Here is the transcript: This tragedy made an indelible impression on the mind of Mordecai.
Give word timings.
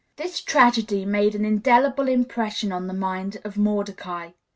This 0.15 0.41
tragedy 0.41 1.05
made 1.05 1.35
an 1.35 1.45
indelible 1.45 2.07
impression 2.07 2.71
on 2.71 2.87
the 2.87 2.93
mind 2.95 3.37
of 3.43 3.55
Mordecai. 3.55 4.31